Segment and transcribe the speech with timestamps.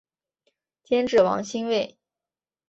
[0.83, 1.99] 监制王心慰。